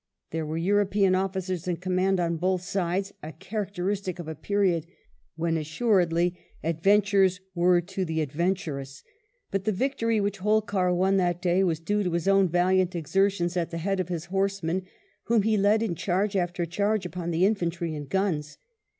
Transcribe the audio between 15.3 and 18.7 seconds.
he led in charge aftcrciE^ ^ The infantry and guns.